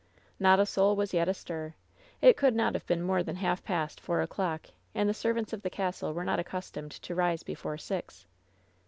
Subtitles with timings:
[0.39, 1.75] Not a soul was yet astir.
[2.23, 5.61] It could not have been niore than half past four o'clock, and the servants of
[5.61, 8.25] the castle were not accustomed to rise before six.